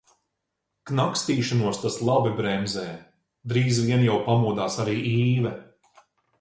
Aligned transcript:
Knakstīšanos 0.91 1.81
tas 1.83 1.97
labi 2.09 2.33
bremzē. 2.41 2.87
Drīz 3.53 3.81
vien 3.91 4.09
jau 4.09 4.19
pamodās 4.31 4.81
arī 4.87 4.99
Īve. 5.15 5.57